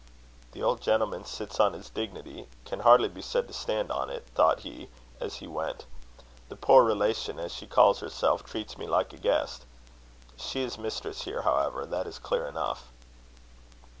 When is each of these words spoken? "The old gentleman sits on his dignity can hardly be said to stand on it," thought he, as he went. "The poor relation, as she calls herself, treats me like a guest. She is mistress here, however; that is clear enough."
"The 0.53 0.63
old 0.63 0.81
gentleman 0.81 1.25
sits 1.25 1.59
on 1.59 1.73
his 1.73 1.91
dignity 1.91 2.47
can 2.65 2.79
hardly 2.79 3.07
be 3.07 3.21
said 3.21 3.45
to 3.47 3.53
stand 3.53 3.91
on 3.91 4.09
it," 4.09 4.25
thought 4.33 4.61
he, 4.61 4.89
as 5.19 5.35
he 5.35 5.45
went. 5.47 5.85
"The 6.49 6.55
poor 6.55 6.83
relation, 6.83 7.37
as 7.37 7.53
she 7.53 7.67
calls 7.67 7.99
herself, 7.99 8.43
treats 8.43 8.79
me 8.79 8.87
like 8.87 9.13
a 9.13 9.17
guest. 9.17 9.63
She 10.37 10.63
is 10.63 10.79
mistress 10.79 11.21
here, 11.25 11.43
however; 11.43 11.85
that 11.85 12.07
is 12.07 12.17
clear 12.17 12.47
enough." 12.47 12.87